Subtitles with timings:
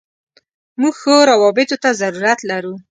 [0.81, 2.73] موږ ښو راوبطو ته ضرورت لرو.